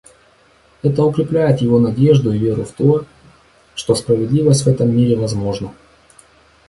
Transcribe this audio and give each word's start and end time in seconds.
Это 0.81 1.03
укрепляет 1.03 1.61
его 1.61 1.77
надежду 1.77 2.33
и 2.33 2.37
веру 2.39 2.63
в 2.63 2.71
то, 2.71 3.05
что 3.75 3.93
справедливость 3.93 4.63
в 4.63 4.67
этом 4.67 4.89
мире 4.97 5.15
возможна. 5.15 5.75